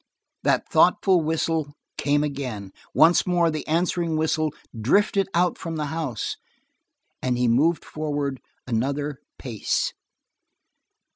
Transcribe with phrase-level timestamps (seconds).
[0.41, 6.37] That thoughtful whistle came again: once more the answering whistle drifted out from the house;
[7.21, 9.93] and he moved forward another pace.